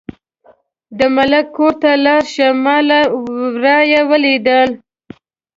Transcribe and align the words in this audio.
د 0.97 0.99
ملک 1.15 1.45
کور 1.55 1.73
ته 1.81 1.91
لاړه 2.05 2.27
شه، 2.33 2.47
ما 2.63 2.77
له 2.89 2.99
ورايه 3.57 4.01
ولیدل. 4.09 4.69